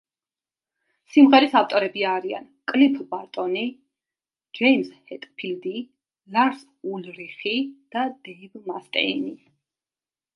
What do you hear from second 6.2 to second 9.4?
ლარს ულრიხი და დეივ მასტეინი.